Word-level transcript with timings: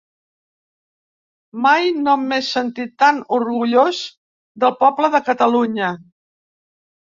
Mai 1.65 1.91
no 2.07 2.15
m’he 2.23 2.41
sentit 2.49 2.97
tan 3.05 3.21
orgullós 3.39 4.03
del 4.65 4.77
poble 4.83 5.15
de 5.19 5.25
Catalunya. 5.33 5.95